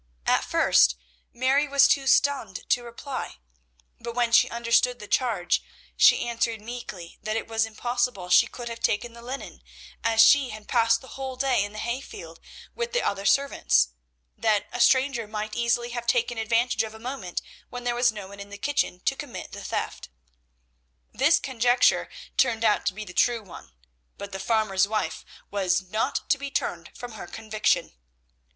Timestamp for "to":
2.69-2.81, 19.01-19.15, 22.87-22.93, 26.31-26.39